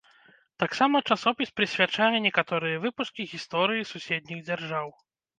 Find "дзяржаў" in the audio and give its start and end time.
4.49-4.87